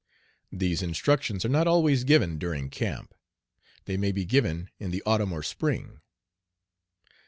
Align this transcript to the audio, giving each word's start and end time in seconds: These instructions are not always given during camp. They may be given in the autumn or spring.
These 0.51 0.81
instructions 0.81 1.45
are 1.45 1.49
not 1.49 1.67
always 1.67 2.03
given 2.05 2.39
during 2.39 2.71
camp. 2.71 3.13
They 3.85 3.97
may 3.97 4.11
be 4.11 4.25
given 4.25 4.71
in 4.79 4.89
the 4.89 5.03
autumn 5.05 5.31
or 5.31 5.43
spring. 5.43 5.99